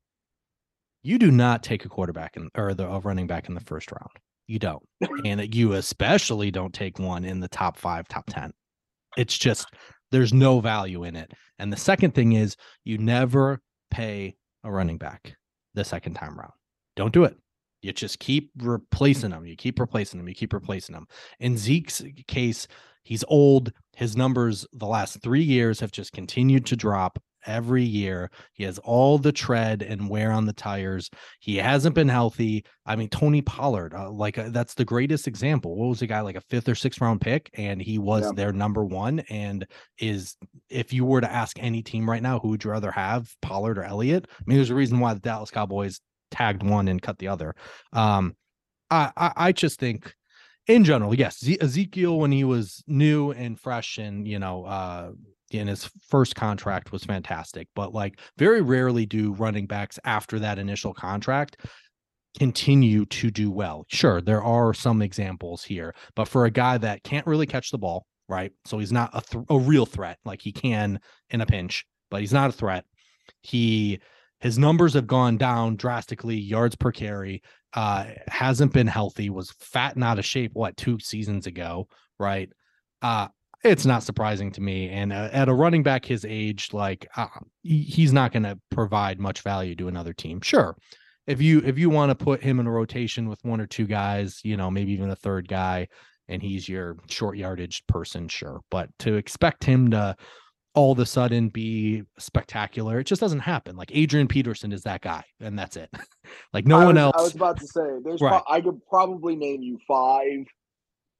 [1.02, 3.90] you do not take a quarterback in or the a running back in the first
[3.90, 4.10] round.
[4.46, 4.82] You don't.
[5.24, 8.52] and you especially don't take one in the top five, top 10.
[9.16, 9.66] It's just
[10.10, 11.32] there's no value in it.
[11.58, 15.36] And the second thing is you never pay a running back
[15.74, 16.52] the second time around.
[16.96, 17.36] Don't do it.
[17.82, 19.44] You just keep replacing them.
[19.44, 20.28] You keep replacing them.
[20.28, 21.06] You keep replacing them.
[21.38, 22.66] In Zeke's case,
[23.02, 23.72] he's old.
[23.94, 28.30] His numbers the last three years have just continued to drop every year.
[28.52, 31.10] He has all the tread and wear on the tires.
[31.40, 32.64] He hasn't been healthy.
[32.86, 35.76] I mean, Tony Pollard, uh, like uh, that's the greatest example.
[35.76, 38.32] What was the guy like a fifth or sixth round pick, and he was Yeah.
[38.34, 39.20] their number one.
[39.30, 39.66] And
[39.98, 40.36] is
[40.68, 43.78] if you were to ask any team right now, who would you rather have, Pollard
[43.78, 44.26] or Elliott?
[44.30, 47.54] I mean, there's a reason why the Dallas Cowboys tagged one and cut the other.
[47.92, 48.36] Um,
[48.90, 50.14] I I, I just think.
[50.66, 55.10] In general, yes, Ezekiel when he was new and fresh and you know uh
[55.58, 60.58] in his first contract was fantastic, but like very rarely do running backs after that
[60.58, 61.56] initial contract
[62.38, 63.84] continue to do well.
[63.88, 67.78] Sure, there are some examples here, but for a guy that can't really catch the
[67.78, 68.52] ball, right?
[68.64, 70.98] So he's not a, th- a real threat like he can
[71.30, 72.84] in a pinch, but he's not a threat.
[73.42, 74.00] He
[74.40, 77.42] his numbers have gone down drastically, yards per carry.
[77.72, 79.30] Uh, hasn't been healthy.
[79.30, 80.50] Was fat and out of shape.
[80.54, 81.88] What two seasons ago,
[82.18, 82.50] right?
[83.00, 83.28] Uh,
[83.64, 84.88] it's not surprising to me.
[84.90, 87.26] And uh, at a running back his age, like uh,
[87.62, 90.40] he- he's not going to provide much value to another team.
[90.40, 90.76] Sure,
[91.26, 93.86] if you if you want to put him in a rotation with one or two
[93.86, 95.88] guys, you know, maybe even a third guy,
[96.28, 98.60] and he's your short yardage person, sure.
[98.70, 100.14] But to expect him to
[100.76, 103.76] all of a sudden be spectacular, it just doesn't happen.
[103.76, 105.88] Like Adrian Peterson is that guy, and that's it.
[106.52, 107.14] like no I one else.
[107.16, 108.42] I was about to say, there's Right.
[108.44, 110.44] pro- I could probably name you five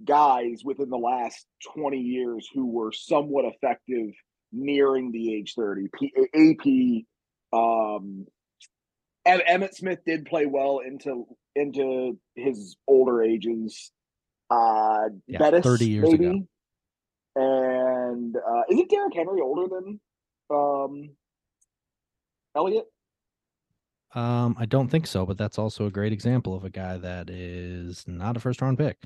[0.05, 4.11] guys within the last 20 years who were somewhat effective
[4.53, 5.89] nearing the age 30.
[5.99, 7.07] P-
[7.53, 8.27] AP, um,
[9.27, 11.27] Em- Emmitt Smith did play well into
[11.57, 13.91] into his older ages.
[14.51, 16.27] Uh, Yeah, Bettis, 30 years maybe.
[16.27, 16.47] ago.
[17.37, 20.01] And uh, isn't Derrick Henry older than
[20.51, 21.11] um,
[22.57, 22.87] Elliott?
[24.15, 27.31] Um, I don't think so, but that's also a great example of a guy that
[27.31, 28.99] is not a first round pick.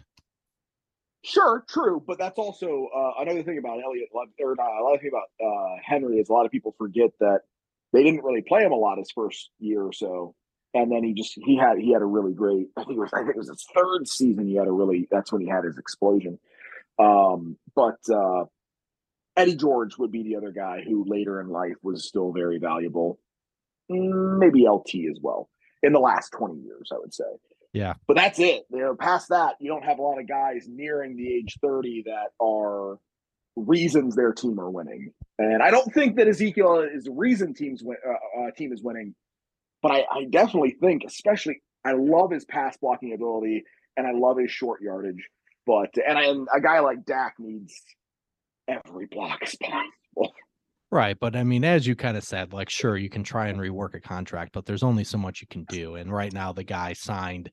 [1.25, 5.01] Sure, true, but that's also uh, another thing about Elliott, or not, a lot of
[5.01, 7.41] thing about uh, Henry is a lot of people forget that
[7.93, 10.35] they didn't really play him a lot his first year or so,
[10.75, 12.69] and then he just he had he had a really great.
[12.77, 14.47] I think it was I think it was his third season.
[14.47, 16.39] He had a really that's when he had his explosion.
[17.01, 18.45] Um, but uh,
[19.37, 23.19] Eddie George would be the other guy who later in life was still very valuable.
[23.89, 25.49] Maybe LT as well
[25.83, 27.25] in the last twenty years, I would say.
[27.73, 27.95] Yeah.
[28.07, 28.65] But that's it.
[28.71, 32.31] Know, past that, you don't have a lot of guys nearing the age 30 that
[32.41, 32.99] are
[33.57, 35.13] reasons their team are winning.
[35.39, 38.83] And I don't think that Ezekiel is the reason teams win, uh, uh, team is
[38.83, 39.15] winning.
[39.83, 43.65] But I, I definitely think, especially, I love his pass blocking ability
[43.97, 45.29] and I love his short yardage.
[45.67, 47.75] But and, I, and a guy like Dak needs
[48.67, 50.35] every block as possible.
[50.91, 51.17] Right.
[51.21, 53.95] But I mean, as you kind of said, like, sure, you can try and rework
[53.95, 55.97] a contract, but there's only so much you can do.
[55.97, 57.51] And right now, the guy signed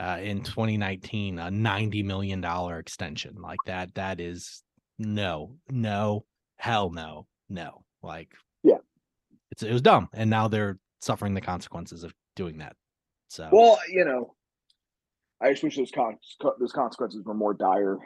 [0.00, 2.42] uh, in 2019 a $90 million
[2.78, 3.34] extension.
[3.42, 4.62] Like that, that is
[4.98, 6.24] no, no,
[6.56, 7.84] hell no, no.
[8.02, 8.32] Like,
[8.62, 8.78] Yeah.
[9.50, 10.08] it's, it was dumb.
[10.14, 12.74] And now they're suffering the consequences of doing that.
[13.28, 14.34] So, Well, you know,
[15.42, 16.16] I just wish those con-
[16.58, 17.98] those consequences were more dire.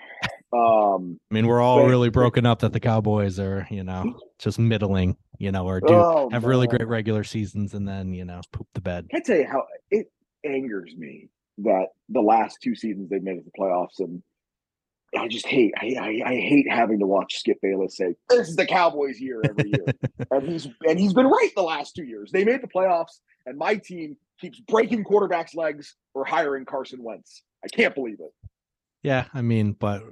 [0.52, 4.18] Um, I mean, we're all but- really broken up that the Cowboys are, you know,
[4.38, 8.24] just middling, you know, or do oh, have really great regular seasons and then, you
[8.24, 9.06] know, poop the bed.
[9.14, 10.08] I tell you how it
[10.44, 11.28] angers me
[11.58, 14.22] that the last two seasons they've made it to the playoffs and
[15.16, 18.56] I just hate I, I, I hate having to watch Skip Bayless say this is
[18.56, 19.84] the Cowboys year every year,
[20.30, 22.30] and he's and he's been right the last two years.
[22.32, 27.42] They made the playoffs, and my team keeps breaking quarterbacks' legs or hiring Carson Wentz.
[27.62, 28.32] I can't believe it.
[29.02, 30.02] Yeah, I mean, but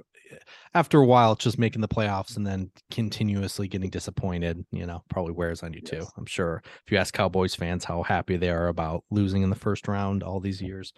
[0.73, 5.33] after a while, just making the playoffs and then continuously getting disappointed, you know, probably
[5.33, 6.05] wears on you too.
[6.17, 9.55] I'm sure if you ask Cowboys fans how happy they are about losing in the
[9.55, 10.93] first round all these years,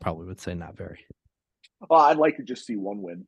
[0.00, 1.04] probably would say not very.
[1.90, 3.26] Uh, I'd like to just see one win.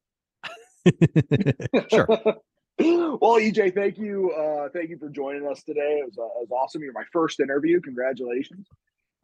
[1.90, 2.06] sure.
[2.78, 6.00] well, EJ, thank you, uh, thank you for joining us today.
[6.00, 6.82] It was, uh, it was awesome.
[6.82, 7.80] You're my first interview.
[7.80, 8.66] Congratulations.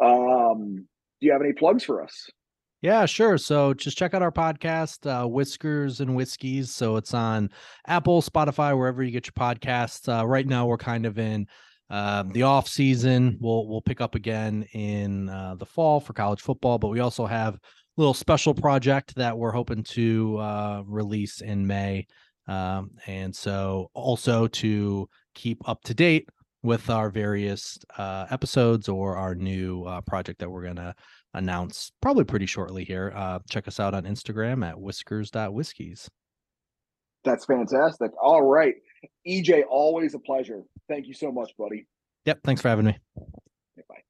[0.02, 0.86] Um,
[1.20, 2.28] do you have any plugs for us?
[2.84, 3.38] Yeah, sure.
[3.38, 6.70] So just check out our podcast, uh, Whiskers and Whiskeys.
[6.70, 7.48] So it's on
[7.86, 10.06] Apple, Spotify, wherever you get your podcasts.
[10.06, 11.46] Uh, right now, we're kind of in
[11.88, 13.38] um, the off season.
[13.40, 17.24] We'll we'll pick up again in uh, the fall for college football, but we also
[17.24, 17.58] have a
[17.96, 22.06] little special project that we're hoping to uh, release in May.
[22.48, 26.28] Um, and so also to keep up to date
[26.62, 30.94] with our various uh, episodes or our new uh, project that we're gonna
[31.34, 33.12] announce probably pretty shortly here.
[33.14, 36.08] Uh, check us out on Instagram at whiskers.whiskies.
[37.24, 38.10] That's fantastic.
[38.22, 38.74] All right.
[39.26, 40.62] EJ, always a pleasure.
[40.88, 41.86] Thank you so much, buddy.
[42.26, 42.40] Yep.
[42.44, 42.98] Thanks for having me.
[43.88, 44.02] Bye.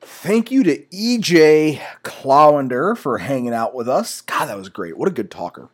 [0.00, 4.20] Thank you to EJ Klawender for hanging out with us.
[4.20, 4.96] God, that was great.
[4.96, 5.70] What a good talker.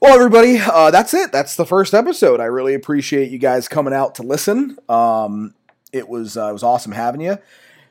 [0.00, 1.30] Well, everybody, uh, that's it.
[1.30, 2.40] That's the first episode.
[2.40, 4.78] I really appreciate you guys coming out to listen.
[4.88, 5.54] Um,
[5.92, 7.38] it was uh, it was awesome having you.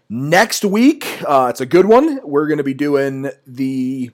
[0.10, 2.20] Next week, uh, it's a good one.
[2.24, 4.12] We're going to be doing the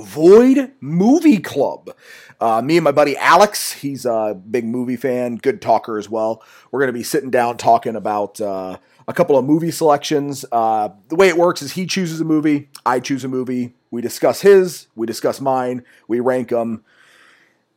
[0.00, 1.94] Void Movie Club.
[2.40, 6.42] Uh, me and my buddy Alex, he's a big movie fan, good talker as well.
[6.70, 10.44] We're going to be sitting down talking about uh, a couple of movie selections.
[10.50, 13.74] Uh, the way it works is he chooses a movie, I choose a movie.
[13.90, 16.82] We discuss his, we discuss mine, we rank them,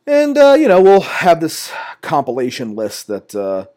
[0.08, 3.68] and uh, you know we'll have this compilation list that uh,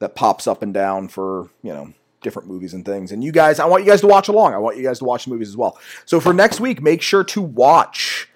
[0.00, 3.12] that pops up and down for you know different movies and things.
[3.12, 4.52] And you guys, I want you guys to watch along.
[4.52, 5.78] I want you guys to watch the movies as well.
[6.04, 8.28] So for next week, make sure to watch.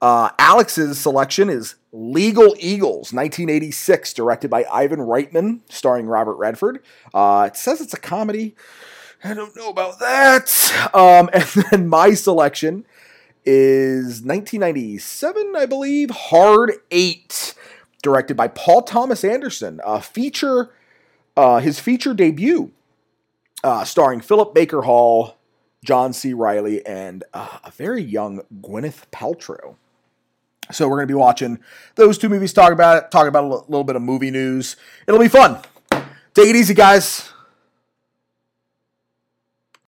[0.00, 6.84] Uh, Alex's selection is Legal Eagles, 1986, directed by Ivan Reitman, starring Robert Redford.
[7.12, 8.54] Uh, it says it's a comedy.
[9.24, 10.90] I don't know about that.
[10.94, 12.84] Um, and then my selection
[13.44, 17.54] is 1997, I believe, Hard Eight,
[18.02, 19.80] directed by Paul Thomas Anderson.
[19.84, 20.70] A feature,
[21.38, 22.72] uh, his feature debut,
[23.62, 25.36] uh, starring Philip Baker Hall,
[25.84, 26.32] John C.
[26.32, 29.76] Reilly, and uh, a very young Gwyneth Paltrow.
[30.72, 31.60] So we're going to be watching
[31.94, 34.74] those two movies, talk about it, talk about a l- little bit of movie news.
[35.06, 35.60] It'll be fun.
[36.34, 37.30] Take it easy, guys.